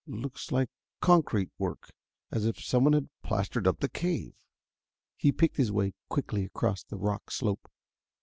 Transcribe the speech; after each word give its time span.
Looks 0.07 0.51
like 0.51 0.71
concrete 0.99 1.51
work, 1.59 1.91
as 2.31 2.47
if 2.47 2.59
someone 2.59 2.93
had 2.93 3.09
plastered 3.21 3.67
up 3.67 3.81
the 3.81 3.87
cave." 3.87 4.33
He 5.15 5.31
picked 5.31 5.57
his 5.57 5.71
way 5.71 5.93
quickly 6.09 6.43
across 6.43 6.81
the 6.83 6.97
rock 6.97 7.29
slope. 7.29 7.69